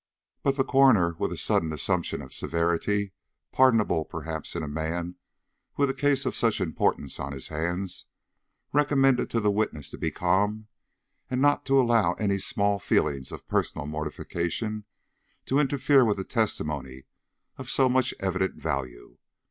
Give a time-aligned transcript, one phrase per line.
[0.41, 3.11] But the coroner, with a sudden assumption of severity,
[3.51, 5.13] pardonable, perhaps, in a man
[5.77, 8.07] with a case of such importance on his hands,
[8.73, 10.65] recommended the witness to be calm
[11.29, 14.85] and not to allow any small feelings of personal mortification
[15.45, 17.03] to interfere with a testimony
[17.57, 19.19] of so much evident value.